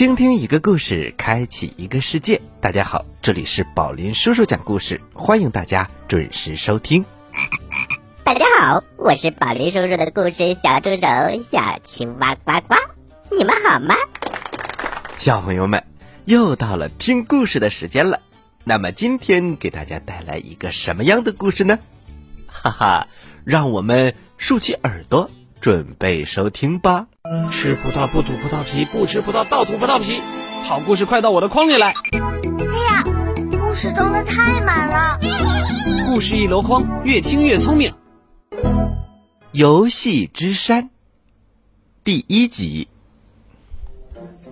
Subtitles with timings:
[0.00, 2.40] 倾听一个故事，开启一个世界。
[2.58, 7.04] 大家好，这里是宝林叔叔讲故事，欢迎大家准时收听。
[8.24, 12.76] 大家好，我是宝林叔叔的故事小助手小青蛙呱呱，
[13.36, 13.94] 你们好吗？
[15.18, 15.84] 小朋友们，
[16.24, 18.20] 又到了听故事的时间了。
[18.64, 21.78] 那么今天给大家带来一个什么样的故事呢？
[22.46, 23.06] 哈哈，
[23.44, 27.08] 让我们竖起耳朵，准备收听吧。
[27.52, 30.22] 吃葡萄不吐葡萄皮，不吃葡萄倒吐葡萄皮。
[30.64, 31.88] 好故事快到我的筐里来！
[31.92, 33.04] 哎呀，
[33.60, 35.20] 故事装的太满了。
[36.06, 37.92] 故事一箩筐，越听越聪明。
[39.52, 40.88] 游戏之山
[42.04, 42.88] 第一集。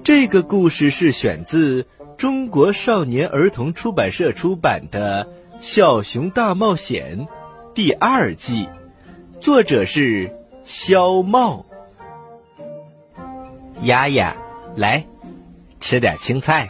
[0.05, 1.87] 这个故事是选自
[2.19, 5.25] 中国少年儿童出版社出版的
[5.63, 7.27] 《小熊大冒险》
[7.75, 8.69] 第二季，
[9.41, 11.65] 作者是肖茂。
[13.83, 14.35] 丫丫，
[14.77, 15.07] 来，
[15.81, 16.69] 吃点青菜。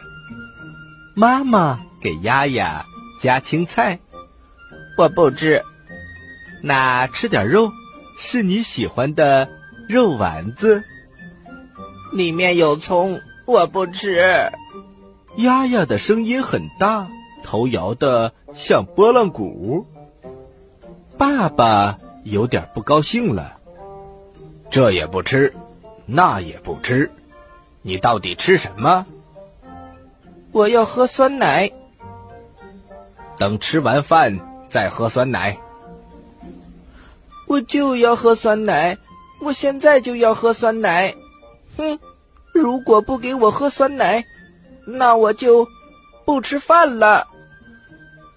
[1.14, 2.84] 妈妈给丫丫
[3.20, 3.98] 夹青菜，
[4.96, 5.62] 我不吃。
[6.62, 7.72] 那吃点肉，
[8.18, 9.48] 是你喜欢的
[9.88, 10.84] 肉丸子。
[12.12, 14.52] 里面有葱，我不吃。
[15.36, 17.08] 丫丫的声音很大，
[17.42, 19.86] 头摇得像拨浪鼓。
[21.16, 23.58] 爸爸有点不高兴了，
[24.70, 25.54] 这也不吃。
[26.10, 27.12] 那也不吃，
[27.82, 29.04] 你到底吃什么？
[30.52, 31.70] 我要喝酸奶。
[33.36, 35.58] 等吃完饭再喝酸奶。
[37.46, 38.96] 我就要喝酸奶，
[39.40, 41.14] 我现在就要喝酸奶。
[41.76, 41.98] 哼，
[42.54, 44.24] 如果不给我喝酸奶，
[44.86, 45.68] 那我就
[46.24, 47.28] 不吃饭了。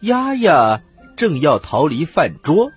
[0.02, 0.82] 丫丫
[1.16, 2.70] 正要逃离饭桌，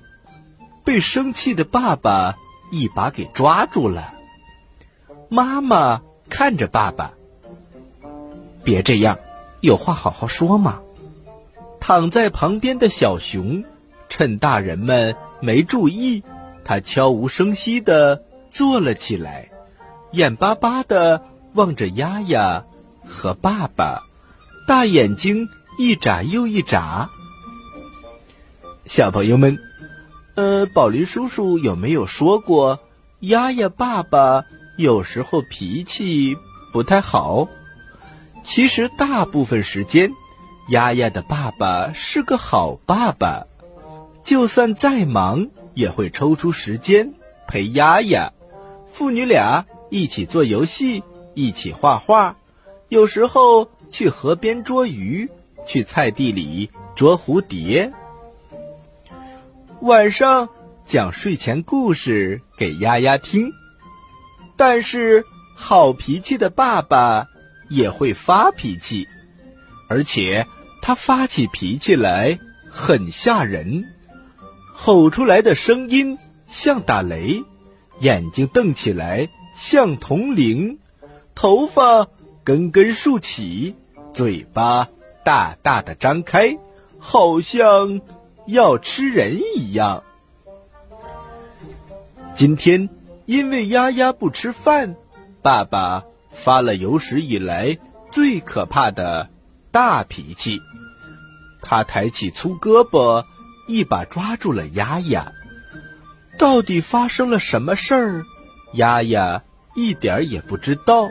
[0.84, 2.36] 被生气的爸爸
[2.70, 4.13] 一把给抓住了。
[5.34, 7.14] 妈妈看着爸爸，
[8.62, 9.18] 别这样，
[9.60, 10.80] 有话好好说嘛。
[11.80, 13.64] 躺在旁边的小熊，
[14.08, 16.22] 趁大人们没注意，
[16.62, 19.50] 他悄无声息的坐了起来，
[20.12, 21.24] 眼巴巴的
[21.54, 22.64] 望着丫丫
[23.04, 24.04] 和爸爸，
[24.68, 27.10] 大眼睛一眨又一眨。
[28.86, 29.58] 小朋友们，
[30.36, 32.78] 呃，宝林叔叔有没有说过，
[33.18, 34.44] 丫丫爸爸？
[34.76, 36.36] 有时候脾气
[36.72, 37.48] 不太好，
[38.42, 40.10] 其实大部分时间，
[40.68, 43.46] 丫丫的爸爸是个好爸爸，
[44.24, 47.14] 就算再忙也会抽出时间
[47.46, 48.32] 陪丫丫，
[48.86, 51.04] 父女俩一起做游戏，
[51.34, 52.36] 一起画画，
[52.88, 55.30] 有时候去河边捉鱼，
[55.66, 57.92] 去菜地里捉蝴蝶，
[59.80, 60.48] 晚上
[60.84, 63.52] 讲睡前故事给丫丫听。
[64.56, 65.24] 但是，
[65.56, 67.26] 好脾气的爸爸
[67.68, 69.08] 也会发脾气，
[69.88, 70.46] 而且
[70.80, 72.38] 他发起脾气来
[72.70, 73.84] 很吓人，
[74.72, 76.18] 吼出来的声音
[76.50, 77.42] 像打雷，
[77.98, 80.78] 眼睛瞪起来像铜铃，
[81.34, 82.06] 头发
[82.44, 83.74] 根根竖起，
[84.12, 84.88] 嘴巴
[85.24, 86.58] 大大的张开，
[86.98, 88.00] 好像
[88.46, 90.04] 要吃人一样。
[92.36, 92.88] 今天。
[93.26, 94.96] 因为丫丫不吃饭，
[95.42, 97.78] 爸爸发了有史以来
[98.10, 99.30] 最可怕的
[99.70, 100.60] 大脾气。
[101.62, 103.24] 他抬起粗胳膊，
[103.66, 105.32] 一把抓住了丫丫。
[106.38, 108.24] 到底发生了什么事儿？
[108.74, 109.42] 丫丫
[109.74, 111.08] 一点也不知道。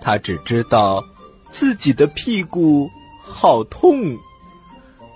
[0.00, 1.04] 他只知道
[1.50, 2.90] 自己的屁股
[3.22, 4.18] 好痛，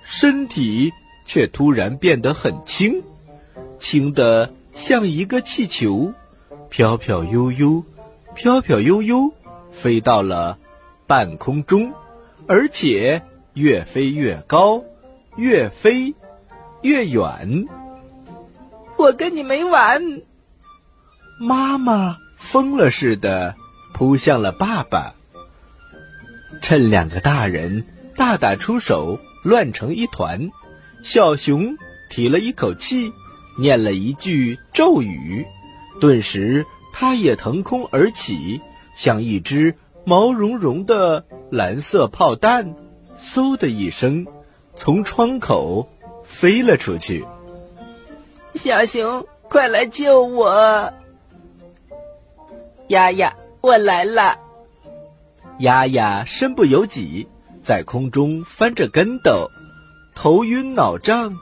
[0.03, 0.93] 身体
[1.27, 3.03] 却突然变得很轻，
[3.79, 4.55] 轻的。
[4.79, 6.15] 像一个气球，
[6.71, 7.85] 飘飘悠悠，
[8.37, 9.35] 飘飘悠悠，
[9.73, 10.57] 飞到了
[11.09, 11.93] 半空中，
[12.47, 13.23] 而且
[13.55, 14.85] 越飞越高，
[15.37, 16.15] 越飞
[16.83, 17.67] 越远。
[18.97, 20.23] 我跟你没完！
[21.41, 23.57] 妈妈疯了似的
[23.93, 25.15] 扑向了爸爸，
[26.63, 27.85] 趁两个大人
[28.15, 30.51] 大打出手，乱成一团，
[31.03, 31.77] 小熊
[32.11, 33.13] 提了一口气。
[33.59, 35.45] 念了一句咒语，
[36.01, 38.61] 顿时它也腾空而起，
[38.97, 39.75] 像一只
[40.05, 42.75] 毛茸茸的蓝色炮弹，
[43.21, 44.27] 嗖的一声，
[44.77, 45.89] 从窗口
[46.25, 47.27] 飞了出去。
[48.55, 50.93] 小熊，快来救我！
[52.89, 54.39] 丫丫，我来了！
[55.59, 57.27] 丫丫身不由己，
[57.63, 59.51] 在空中翻着跟斗，
[60.15, 61.37] 头晕脑胀，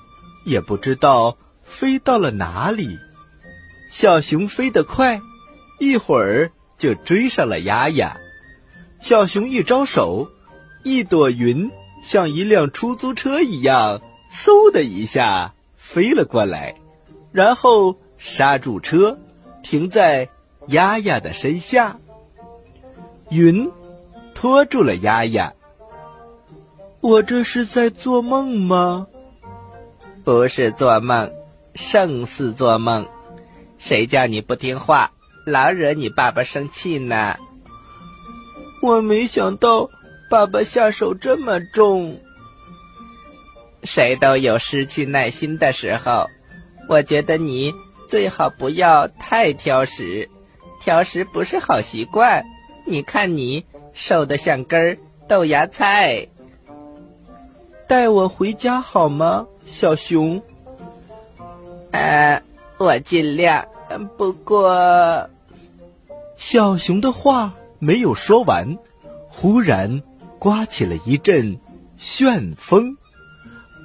[0.47, 1.37] 也不知道。
[1.67, 2.99] 飞到了哪里？
[3.91, 5.21] 小熊飞得快，
[5.79, 8.17] 一会儿就追上了丫丫。
[9.01, 10.29] 小熊一招手，
[10.83, 11.71] 一朵云
[12.03, 14.01] 像一辆出租车一样，
[14.33, 16.77] 嗖的一下飞了过来，
[17.33, 19.19] 然后刹住车，
[19.63, 20.29] 停在
[20.69, 21.99] 丫丫的身下。
[23.31, 23.71] 云
[24.35, 25.53] 拖住了丫丫。
[27.01, 29.07] 我这是在做梦吗？
[30.25, 31.31] 不是做梦，
[31.77, 33.07] 胜似做梦。
[33.79, 35.13] 谁叫你不听话，
[35.45, 37.37] 老惹你爸爸生气呢？
[38.83, 39.91] 我没想到
[40.31, 42.21] 爸爸下手这么重。
[43.85, 46.29] 谁都有失去耐心的时候，
[46.89, 47.75] 我觉得你
[48.09, 50.29] 最好不要太挑食，
[50.83, 52.45] 挑食不是好习惯。
[52.87, 54.99] 你看你瘦得像根
[55.29, 56.29] 豆芽菜。
[57.89, 60.43] 带我回家好吗，小熊？
[61.97, 62.43] 呃，
[62.77, 63.67] 我尽量。
[64.19, 65.31] 不过，
[66.37, 68.77] 小熊的话没有说完，
[69.29, 70.03] 忽然
[70.39, 71.59] 刮起了一阵
[71.97, 72.99] 旋风，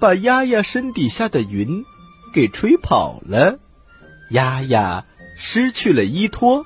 [0.01, 1.85] 把丫丫身底下的云
[2.33, 3.59] 给吹跑了。
[4.31, 5.05] 丫丫
[5.37, 6.65] 失去了依托，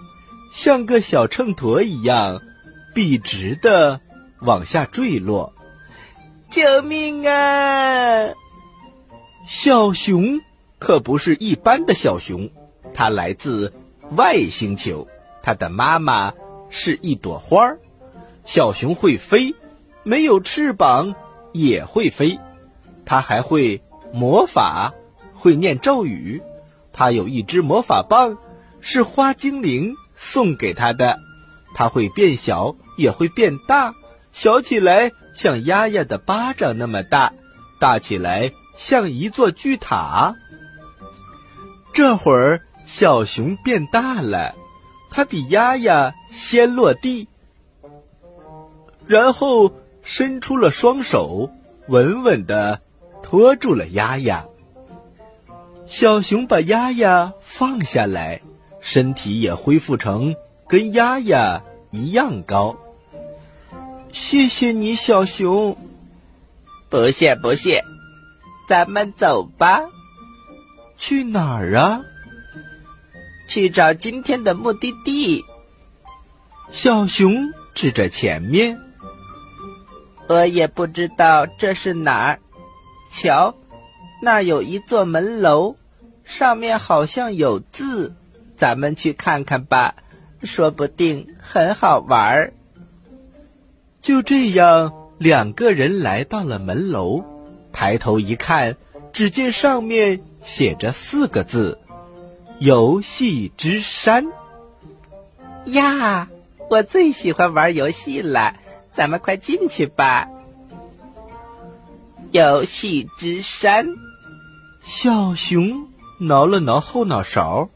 [0.51, 2.41] 像个小秤砣一样，
[2.95, 4.01] 笔直的
[4.39, 5.53] 往下坠落。
[6.49, 8.33] 救命啊！
[9.47, 10.41] 小熊
[10.79, 12.49] 可不是一般的小熊，
[12.93, 13.73] 它来自
[14.11, 15.07] 外星球。
[15.41, 16.33] 它的妈妈
[16.69, 17.79] 是一朵花儿。
[18.45, 19.55] 小熊会飞，
[20.03, 21.15] 没有翅膀
[21.53, 22.39] 也会飞。
[23.05, 23.81] 它还会
[24.11, 24.93] 魔法，
[25.33, 26.41] 会念咒语。
[26.93, 28.37] 它有一只魔法棒，
[28.81, 31.19] 是花精灵送给它的。
[31.73, 33.93] 它会变小，也会变大，
[34.33, 35.11] 小起来。
[35.35, 37.33] 像丫丫的巴掌那么大，
[37.77, 40.35] 大起来像一座巨塔。
[41.95, 44.53] 这会儿，小熊变大了，
[45.09, 47.29] 它比丫丫先落地，
[49.07, 49.71] 然后
[50.03, 51.49] 伸出了双手，
[51.87, 52.81] 稳稳的
[53.23, 54.45] 托住了丫丫。
[55.87, 58.41] 小熊把丫丫放下来，
[58.81, 60.35] 身体也恢复成
[60.67, 62.75] 跟丫丫一样高。
[64.11, 65.77] 谢谢你，小熊。
[66.89, 67.85] 不谢不谢，
[68.67, 69.94] 咱们走吧。
[70.97, 72.01] 去哪儿啊？
[73.47, 75.45] 去找今天的目的地。
[76.71, 78.79] 小熊指着前面。
[80.27, 82.39] 我也不知道这是哪儿。
[83.11, 83.55] 瞧，
[84.21, 85.75] 那儿有一座门楼，
[86.23, 88.15] 上面好像有字。
[88.55, 89.95] 咱们去看看吧，
[90.41, 92.53] 说不定很好玩儿。
[94.01, 97.23] 就这样，两个人来到了门楼，
[97.71, 98.77] 抬头一看，
[99.13, 101.79] 只见上面写着四个字
[102.59, 104.27] ：“游戏之山。”
[105.65, 106.29] 呀，
[106.69, 108.55] 我最喜欢玩游戏了，
[108.93, 110.29] 咱们快进去吧。
[112.31, 113.87] 游戏之山，
[114.85, 115.87] 小熊
[116.19, 117.69] 挠了挠后脑勺，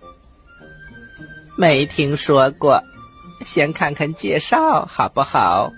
[1.58, 2.84] 没听说过，
[3.44, 5.72] 先看看介绍好不好？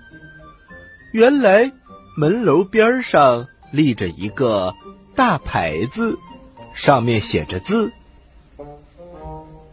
[1.13, 1.71] 原来，
[2.17, 4.75] 门楼边上立着一个
[5.15, 6.17] 大牌子，
[6.73, 7.91] 上面写着字：“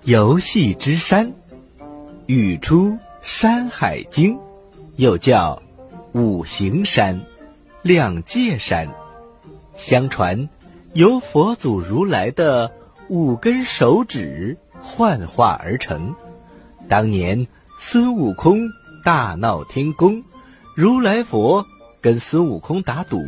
[0.05, 1.33] 游戏之山，
[2.27, 2.91] 语出
[3.23, 4.37] 《山海经》，
[4.97, 5.63] 又叫
[6.13, 7.21] 五行山、
[7.83, 8.89] 两界山。
[9.77, 10.49] 相传，
[10.93, 12.73] 由佛祖如来的
[13.09, 16.15] 五根手指幻化而成。
[16.89, 17.47] 当年
[17.79, 18.69] 孙悟空
[19.05, 20.23] 大闹天宫。”
[20.75, 21.67] 如来佛
[22.01, 23.21] 跟孙悟空打赌，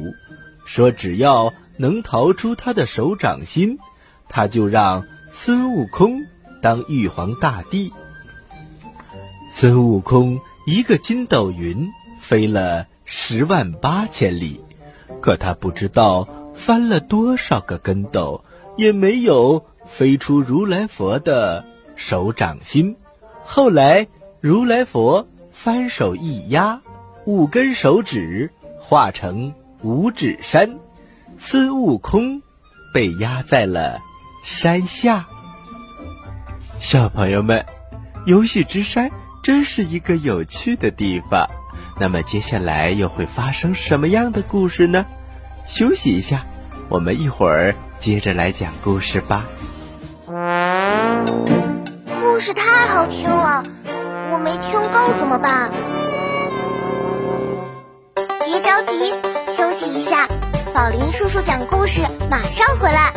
[0.64, 3.78] 说只要能逃出他的手掌心，
[4.28, 6.20] 他就让孙悟空
[6.60, 7.90] 当玉皇大帝。
[9.54, 11.88] 孙悟空一个筋斗云
[12.20, 14.60] 飞了十万八千里，
[15.22, 18.44] 可他不知道翻了多少个跟斗，
[18.76, 21.64] 也没有飞出如来佛的
[21.96, 22.96] 手掌心。
[23.44, 24.06] 后来
[24.40, 26.82] 如来佛翻手一压。
[27.26, 30.78] 五根手指化成五指山，
[31.42, 32.42] 孙悟空
[32.92, 34.02] 被压在了
[34.44, 35.26] 山下。
[36.78, 37.64] 小朋友们，
[38.26, 39.10] 游戏之山
[39.42, 41.48] 真是一个有趣的地方。
[41.98, 45.06] 那么接下来又会发生什么样的故事呢？
[45.66, 46.44] 休息一下，
[46.90, 49.46] 我们一会儿接着来讲故事吧。
[52.22, 53.64] 故事太好听了，
[54.30, 55.72] 我没听够怎么办？
[58.44, 59.14] 别着急，
[59.56, 60.28] 休息一下。
[60.72, 62.00] 宝林叔叔讲故事，
[62.30, 63.12] 马上回来。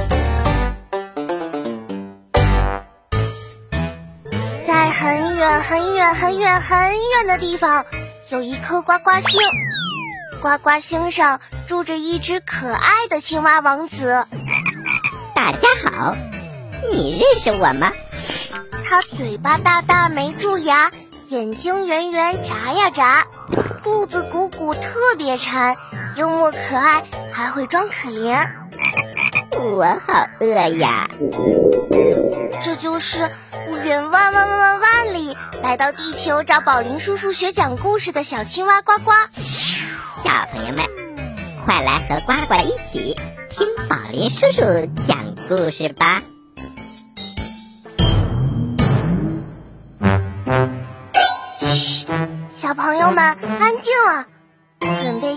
[4.65, 7.86] 在很远很远很远很远的地方，
[8.29, 9.39] 有一颗呱呱星，
[10.41, 14.25] 呱呱星上住着一只可爱的青蛙王子。
[15.36, 16.15] 大家好，
[16.91, 17.91] 你认识我吗？
[18.83, 20.89] 它嘴巴大大没蛀牙，
[21.29, 23.25] 眼睛圆圆眨呀眨，
[23.83, 25.75] 肚子鼓鼓特别馋，
[26.17, 27.03] 幽默可爱，
[27.34, 28.48] 还会装可怜。
[29.52, 30.48] 我好饿
[30.78, 31.10] 呀！
[32.62, 33.30] 这就是
[33.84, 39.12] 远万万万万万里来到地球找宝林叔叔学讲故事的小青蛙呱呱。
[39.34, 40.86] 小朋友们，
[41.66, 43.16] 快来和呱呱一起
[43.50, 44.62] 听宝林叔叔
[45.08, 46.22] 讲故事吧！
[51.62, 52.06] 嘘，
[52.52, 53.38] 小朋友们安
[53.82, 54.25] 静了，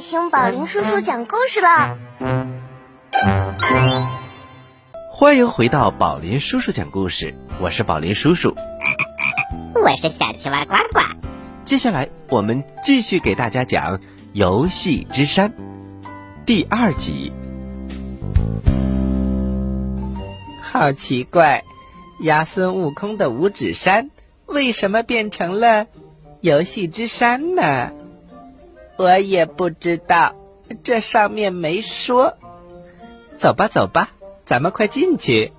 [0.00, 1.96] 听宝林叔叔讲故事了。
[5.10, 8.54] 欢迎回到宝林叔叔讲故事，我是宝林叔叔，
[9.74, 11.00] 我是小青蛙呱呱。
[11.64, 13.98] 接下来我们继续给大家讲
[14.32, 15.50] 《游戏之山》
[16.44, 17.32] 第二集。
[20.62, 21.64] 好奇怪，
[22.20, 24.10] 压孙悟空的五指山
[24.44, 25.86] 为什么变成了
[26.40, 27.92] 游戏之山呢？
[28.96, 30.34] 我也不知道，
[30.82, 32.36] 这上面没说。
[33.38, 34.10] 走吧，走吧，
[34.44, 35.52] 咱们快进去。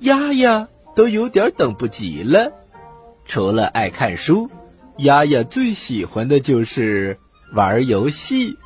[0.00, 2.52] 丫丫都有点等不及了。
[3.24, 4.50] 除了爱看书，
[4.98, 7.18] 丫丫最喜欢的就是
[7.52, 8.56] 玩游戏。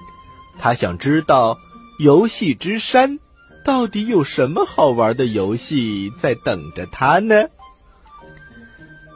[0.58, 1.58] 她想知道
[1.98, 3.18] 游戏之山
[3.64, 7.48] 到底有什么好玩的游戏在等着她呢？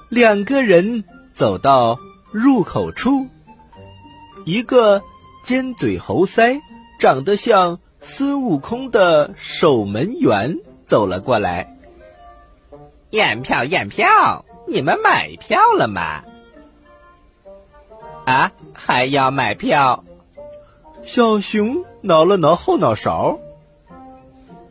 [0.09, 1.05] 两个人
[1.35, 1.99] 走到
[2.33, 3.29] 入口处，
[4.45, 5.03] 一个
[5.45, 6.61] 尖嘴猴腮，
[6.99, 7.79] 长得像。
[8.03, 11.77] 孙悟空的守门员走了过来，
[13.11, 16.23] 验票验票，你们买票了吗？
[18.25, 20.03] 啊，还要买票？
[21.03, 23.39] 小熊挠了挠后脑勺，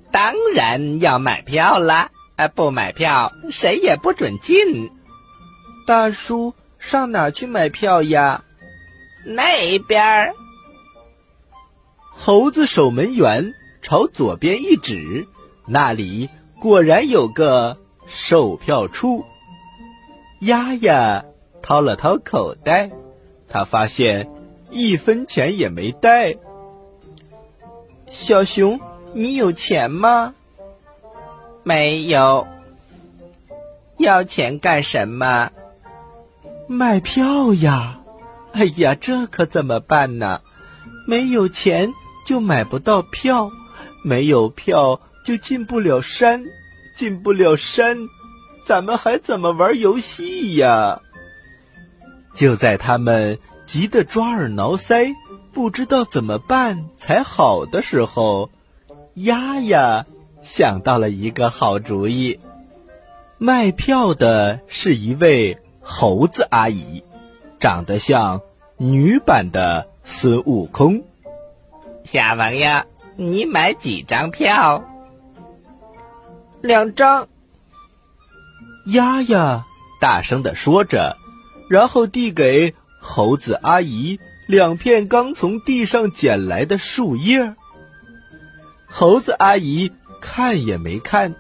[0.10, 2.10] 当然要买票啦。
[2.36, 4.90] 啊，不买票谁也不准进。
[5.86, 8.44] 大叔，上哪去买票呀？
[9.26, 10.34] 那边儿。
[12.12, 15.28] 猴子守门员朝左边一指，
[15.68, 19.26] 那里果然有个售票处。
[20.42, 21.26] 丫丫
[21.62, 22.92] 掏了掏口袋，
[23.48, 24.30] 他发现
[24.70, 26.36] 一分钱也没带。
[28.10, 28.80] 小熊，
[29.14, 30.34] 你有钱吗？
[31.64, 32.48] 没有。
[33.98, 35.52] 要钱干什么？
[36.68, 37.99] 卖票呀！
[38.53, 40.41] 哎呀，这可怎么办呢？
[41.08, 41.94] 没有钱。
[42.25, 43.50] 就买不到票，
[44.03, 46.44] 没有票就进不了山，
[46.96, 48.08] 进不了山，
[48.65, 51.01] 咱们还怎么玩游戏呀？
[52.36, 55.15] 就在他们急得抓耳挠腮，
[55.53, 58.51] 不知道怎么办才好的时候，
[59.15, 60.06] 丫丫
[60.44, 62.39] 想到了一个好主意。
[63.39, 67.03] 卖票的是一位猴子阿姨，
[67.60, 68.42] 长得像
[68.78, 71.04] 女版的孙悟空。
[72.06, 72.84] 小朋友，
[73.18, 74.84] 你买几张票？
[76.62, 77.28] 两张。
[78.86, 79.66] 丫丫
[80.00, 81.18] 大声的说着，
[81.70, 87.54] 然后递给猴子阿姨两片刚从地上捡来的树叶。
[88.88, 91.36] 猴子阿姨看也没看，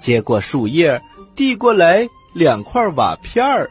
[0.00, 1.02] 接过树叶，
[1.34, 3.70] 递过来两块瓦片儿。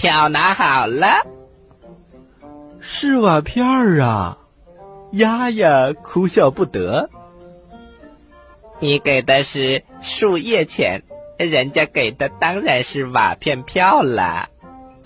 [0.00, 1.26] 票拿好了，
[2.80, 4.38] 是瓦片儿啊。
[5.12, 7.10] 丫丫哭笑不得。
[8.78, 11.02] 你给的是树叶钱，
[11.36, 14.48] 人家给的当然是瓦片票了，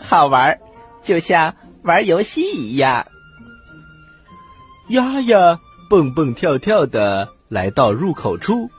[0.01, 0.61] 好玩，
[1.03, 3.09] 就像玩游戏一样。
[4.91, 5.59] 丫丫
[5.91, 8.71] 蹦蹦跳跳的来到入口处，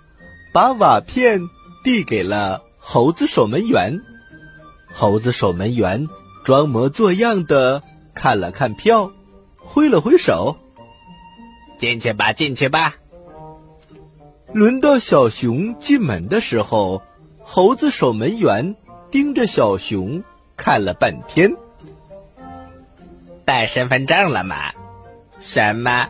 [0.54, 1.42] 把瓦片
[1.84, 4.00] 递给了猴子守门员。
[4.98, 6.08] 猴子守门员
[6.46, 7.84] 装模作样的
[8.14, 9.12] 看了看票，
[9.58, 10.56] 挥了挥手。
[11.78, 12.96] 进去吧，进去吧。
[14.54, 17.02] 轮到小熊进门的时候，
[17.44, 18.78] 猴子守门员
[19.12, 20.24] 盯着小熊
[20.56, 21.58] 看了半天。
[23.44, 24.72] 带身份证了吗？
[25.42, 26.08] 什么？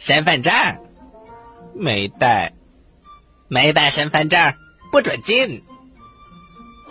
[0.00, 0.52] 身份证？
[1.76, 2.54] 没带。
[3.46, 4.54] 没带身份证，
[4.90, 5.62] 不准进。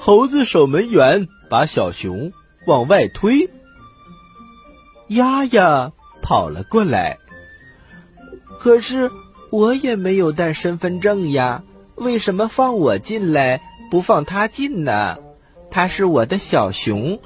[0.06, 2.34] 猴子守门员把小熊
[2.68, 3.50] 往外推。
[5.08, 7.20] 丫丫跑了过来。
[8.60, 9.10] 可是
[9.50, 11.64] 我也没有带身份证呀，
[11.96, 15.20] 为什么放我进来不放他进呢？
[15.72, 17.22] 他是我的小熊，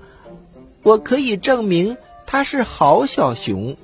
[0.84, 3.76] 我可以证明它是好小熊，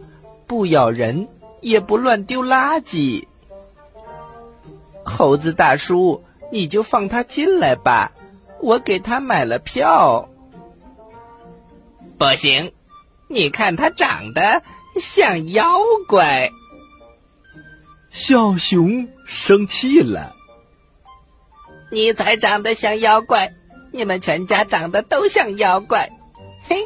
[0.45, 1.27] 不咬人，
[1.62, 3.25] 也不乱丢垃圾。
[5.03, 6.21] 猴子大叔，
[6.51, 8.12] 你就放他进来吧，
[8.63, 10.29] 我给他买了票。
[12.17, 12.72] 不行，
[13.27, 14.63] 你看他长得
[15.00, 16.50] 像妖怪。
[18.10, 20.36] 小熊生气了。
[21.91, 23.53] 你才长得像妖怪，
[23.91, 26.10] 你们全家长得都像妖怪。
[26.67, 26.77] 嘿，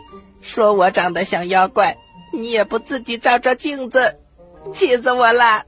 [0.42, 1.98] 说我长得像妖怪，
[2.34, 4.18] 你也不自己照照镜子，
[4.74, 5.64] 气死我了！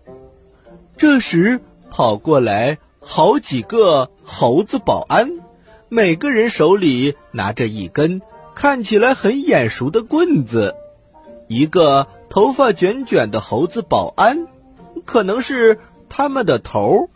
[0.97, 5.38] 这时跑过来好几个猴子保安，
[5.89, 8.21] 每个人手里拿着一根
[8.53, 10.75] 看起来很眼熟的棍子。
[11.47, 14.45] 一个头发卷卷的猴子保安，
[15.05, 17.09] 可能是他们的头，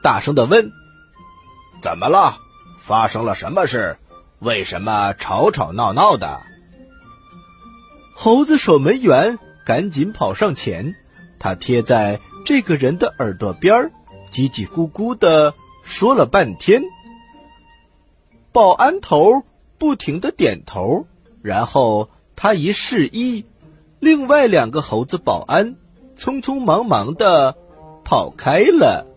[0.00, 0.70] 大声的问
[1.82, 2.38] ：“怎么了？
[2.80, 3.98] 发生了什么事？”
[4.38, 6.40] 为什么吵吵闹闹的？
[8.14, 10.94] 猴子守门员赶紧跑上前，
[11.40, 13.92] 他贴在这个人的耳朵边儿，
[14.32, 16.82] 叽叽咕咕的说了半天。
[18.54, 19.42] 保安头
[19.78, 21.08] 不停的点头，
[21.42, 23.46] 然后他一示意，
[23.98, 25.74] 另外两个猴子保安
[26.16, 27.56] 匆匆忙忙的
[28.04, 29.08] 跑开了。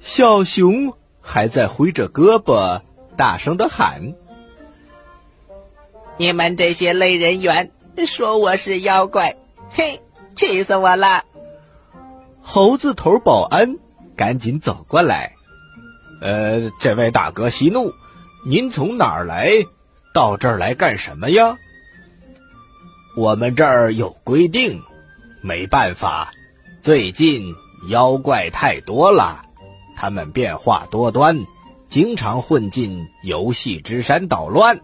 [0.00, 2.80] 小熊还在挥着胳膊。
[3.16, 4.14] 大声的喊
[6.16, 7.70] ：“你们这些类人猿，
[8.08, 9.36] 说我是妖怪，
[9.68, 10.00] 嘿，
[10.34, 11.24] 气死我了！”
[12.42, 13.78] 猴子头保安
[14.16, 15.34] 赶紧走过来
[16.24, 17.92] ：“呃，这位大哥息怒，
[18.46, 19.66] 您从哪儿来？
[20.14, 21.58] 到这儿来干什么呀？”
[23.14, 24.82] 我们这儿有规定，
[25.42, 26.32] 没办法，
[26.80, 27.54] 最近
[27.90, 29.44] 妖怪太多了，
[29.96, 31.44] 他们变化多端。
[31.90, 34.80] 经常混进游戏之山捣乱，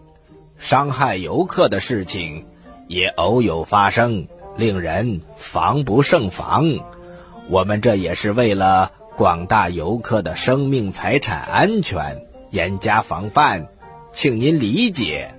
[0.59, 2.45] 伤害游客的事情
[2.87, 4.27] 也偶有发生，
[4.57, 6.67] 令人防不胜防。
[7.49, 13.67] 我们这也是为了广大游客的生命财产安全，严加防范，
[14.13, 15.35] 请您理解。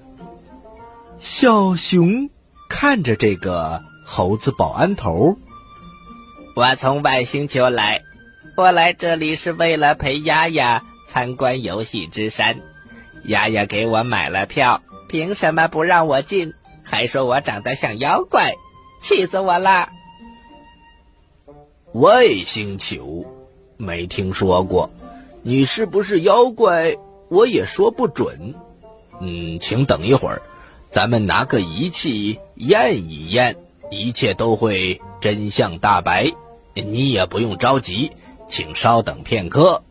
[1.19, 2.31] 小熊
[2.69, 5.37] 看着这个猴子保安头，
[6.55, 8.03] 我从外星球来，
[8.57, 10.83] 我来这里是为了陪丫丫。
[11.09, 12.63] 参观游戏之山，
[13.25, 16.55] 丫丫给我买了票，凭什么不让我进？
[16.83, 18.55] 还说我长得像妖怪，
[19.03, 19.91] 气死我了！
[21.93, 23.27] 外星球，
[23.83, 24.91] 没听说过，
[25.43, 26.97] 你是不是妖怪？
[27.29, 28.55] 我也说不准。
[29.21, 30.43] 嗯，请等一会儿，
[30.93, 33.57] 咱们拿个仪器验一验，
[33.91, 36.31] 一切都会真相大白。
[36.75, 38.13] 你也不用着急，
[38.49, 39.83] 请稍等片刻。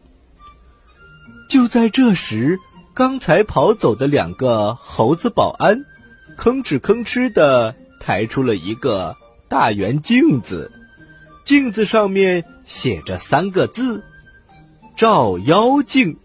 [1.50, 2.60] 就在这时，
[2.94, 5.84] 刚才跑走的两个猴子保安，
[6.38, 9.18] 吭哧吭哧的抬出了一个
[9.50, 10.72] 大圆镜子，
[11.44, 14.02] 镜子上面写着三个字
[14.96, 16.18] ：“照妖镜。”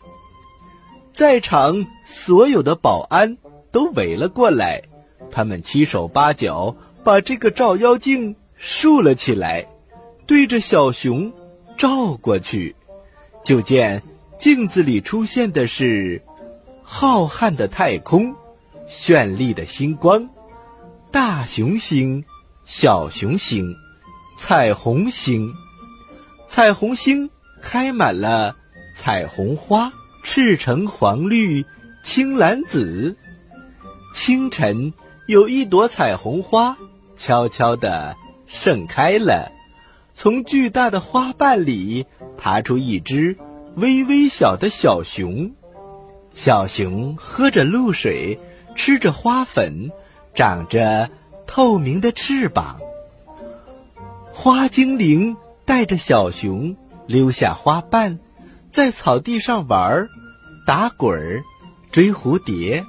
[1.13, 3.37] 在场所有的保安
[3.73, 4.85] 都围了过来，
[5.33, 9.67] 他们七手八脚把这个照妖镜竖了起来，
[10.25, 11.33] 对着小熊
[11.77, 12.77] 照过去，
[13.45, 14.03] 就见。
[14.39, 16.23] 镜子里出现的是
[16.83, 18.37] 浩瀚的太空、
[18.87, 20.29] 绚丽的星光、
[21.11, 22.23] 大熊星、
[22.67, 23.75] 小熊星、
[24.39, 25.53] 彩虹星。
[26.49, 27.31] 彩虹星
[27.61, 28.57] 开满了
[28.97, 31.65] 彩虹花，赤橙黄绿
[32.03, 33.17] 青蓝紫。
[34.15, 34.95] 清晨，
[35.27, 36.79] 有一朵彩虹花
[37.17, 39.53] 悄悄地盛开了，
[40.15, 42.07] 从巨大的花瓣里
[42.39, 43.37] 爬出一只。
[43.75, 45.53] 微微小的小熊，
[46.35, 48.39] 小熊喝着露水，
[48.75, 49.91] 吃着花粉，
[50.33, 51.11] 长着
[51.47, 52.81] 透明的翅膀。
[54.33, 56.77] 花精灵带着小熊
[57.07, 58.19] 溜下花瓣，
[58.71, 60.09] 在草地上玩儿
[60.67, 61.43] 打滚儿、
[61.91, 62.87] 追蝴蝶。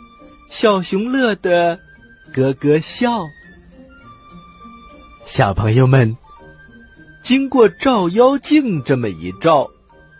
[0.49, 1.79] 小熊乐得
[2.33, 3.25] 咯咯笑。
[5.25, 6.15] 小朋友们，
[7.23, 9.71] 经过照妖镜这么一照。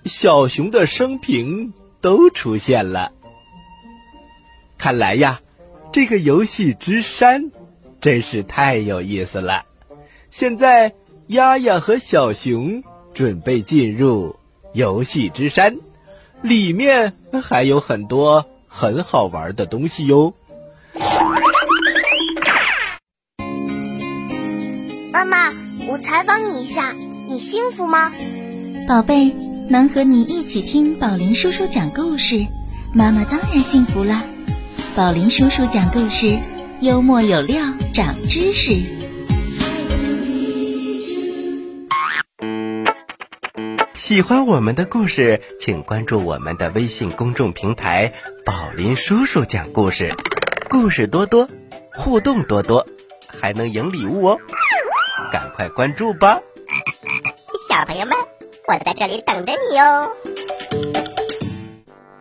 [0.05, 3.11] 小熊的生平都出现了。
[4.77, 5.41] 看来呀，
[5.91, 7.51] 这个游戏之山
[7.99, 9.65] 真是太有意思了。
[10.31, 10.93] 现在，
[11.27, 14.37] 丫丫和小熊准备进入
[14.73, 15.77] 游戏之山，
[16.41, 17.13] 里面
[17.43, 20.33] 还有很多很好玩的东西哟。
[25.11, 25.51] 妈妈，
[25.89, 26.93] 我采访你一下，
[27.27, 28.11] 你幸福吗？
[28.87, 29.35] 宝贝。
[29.69, 32.47] 能和你一起听宝林叔叔讲故事，
[32.95, 34.23] 妈妈当然幸福啦。
[34.95, 36.37] 宝林叔叔讲故事，
[36.79, 39.06] 幽默有料，长知识。
[44.07, 48.13] 喜欢我们的故事，请关注我们的微信公众平台
[48.45, 50.15] “宝林叔叔讲故事”，
[50.71, 51.49] 故事多多，
[51.93, 52.87] 互动多多，
[53.27, 54.37] 还能赢礼物哦！
[55.29, 56.39] 赶快关注吧！
[57.67, 58.15] 小朋友们，
[58.69, 60.09] 我在这里等着你哦。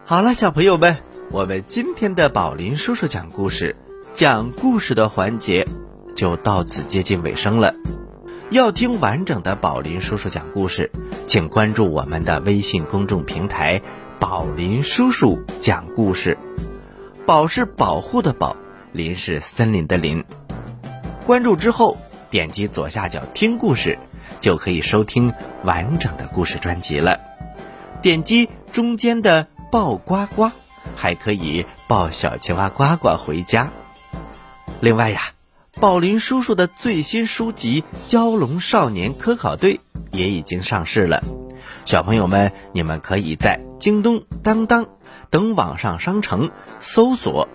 [0.04, 0.96] 好了，小朋友们，
[1.30, 3.76] 我们今天的宝林叔叔讲故事，
[4.12, 5.64] 讲故事的环节
[6.16, 7.76] 就到此接近尾声了。
[8.50, 10.92] 要听完整的宝林叔叔讲故事，
[11.26, 13.82] 请关注我们的微信公众平台
[14.20, 16.38] “宝林叔叔讲故事”。
[17.26, 18.56] 宝是保护的宝，
[18.92, 20.24] 林是森林的林。
[21.26, 21.96] 关注之后，
[22.30, 23.98] 点击左下角听故事，
[24.40, 25.32] 就可以收听
[25.64, 27.20] 完整的故事专辑了。
[28.00, 29.48] 点击中间的。
[29.68, 30.52] 抱呱呱，
[30.94, 33.68] 还可以抱小青蛙呱呱回家。
[34.80, 35.20] 另外呀，
[35.78, 39.74] 宝林叔叔的最新书籍《蛟龙少年科考队》
[40.10, 41.22] 也已经上市了。
[41.84, 44.86] 小朋友们，你们可以在京东、当当
[45.28, 47.46] 等网上商城搜索，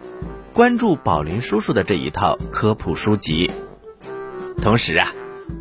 [0.53, 3.49] 关注宝林叔叔的这一套科普书籍。
[4.62, 5.12] 同时啊，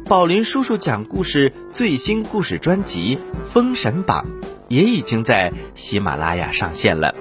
[0.04, 3.16] 宝林叔叔讲故事最新故事专辑
[3.48, 4.26] 《封神榜》。
[4.68, 7.14] 也已经在喜马拉雅上线了，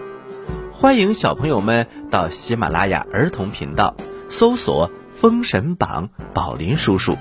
[0.71, 3.95] 欢迎小朋友们到喜马拉雅儿童频道
[4.29, 7.17] 搜索“封神榜宝林叔叔”，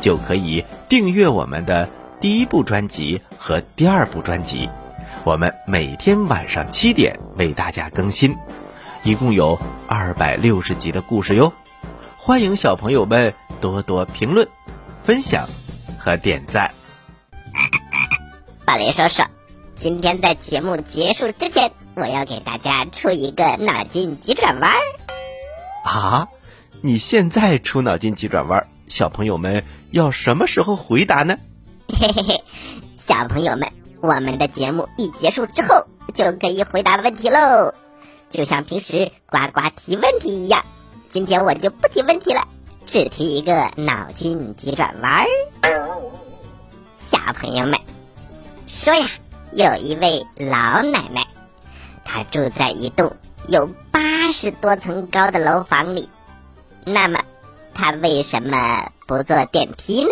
[0.00, 1.88] 就可以订阅我们的
[2.20, 4.68] 第一部专辑和第二部专辑。
[5.24, 8.36] 我们每天晚上七点为大家更新，
[9.02, 9.58] 一共有
[9.88, 11.52] 二百六十集的故事哟。
[12.16, 14.48] 欢迎小朋友们多多评论、
[15.02, 15.48] 分享
[15.98, 16.70] 和点赞。
[18.64, 19.24] 宝林叔叔。
[19.74, 24.78] 今天在节目结束之前，我要给大家出一个脑筋急转弯儿。
[25.82, 26.28] 啊，
[26.82, 31.36] 你现在出脑筋急转弯，小朋友们要什么时候回答呢？
[31.88, 32.42] 嘿嘿嘿，
[32.96, 37.74] 小朋友们，我们的节目一结束之后就可以回答问题喽，
[38.30, 40.64] 就像平时呱呱提问题一样。
[41.10, 42.48] 今天我就不提问题了，
[42.86, 45.24] 只提一个脑筋急转弯
[45.60, 45.90] 儿。
[46.96, 47.78] 小朋友们，
[48.66, 49.06] 说呀。
[49.52, 51.26] 有一位老奶奶，
[52.04, 53.16] 她住在一栋
[53.48, 56.08] 有八十多层高的楼房里。
[56.84, 57.20] 那么，
[57.74, 60.10] 他为什么不坐电梯呢？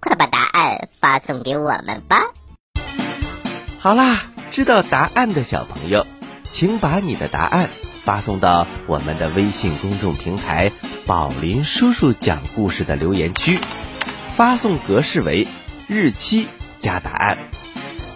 [0.00, 2.32] 快把答案发送给我们吧！
[3.78, 6.06] 好啦，知道答案的小朋友，
[6.50, 7.70] 请把你的答案
[8.02, 10.72] 发送到我们的微信公众平台
[11.06, 13.58] “宝林叔叔讲故事”的留言区，
[14.34, 15.46] 发送格式为
[15.86, 16.46] 日期
[16.78, 17.36] 加答案。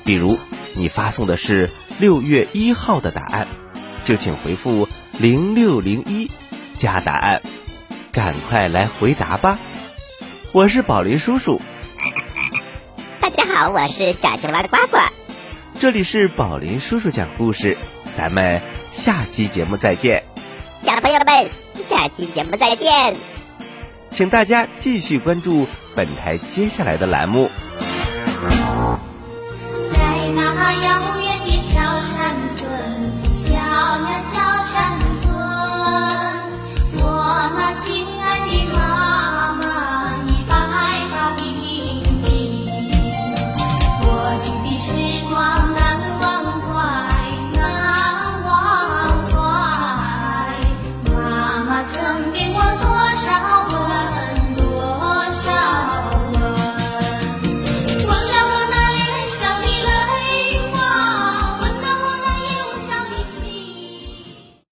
[0.05, 0.39] 比如，
[0.75, 3.49] 你发送的是六月一号的答案，
[4.05, 6.31] 就请回复零六零一
[6.75, 7.43] 加答案，
[8.13, 9.59] 赶快来回答吧！
[10.53, 11.61] 我是宝林叔叔。
[13.21, 14.99] 大家好，我是小青蛙的呱呱。
[15.79, 17.77] 这里是宝林叔叔讲故事，
[18.15, 18.61] 咱们
[18.93, 20.25] 下期节目再见。
[20.85, 21.49] 小朋友们，
[21.89, 23.15] 下期节目再见。
[24.11, 27.51] 请大家继续关注本台接下来的栏目。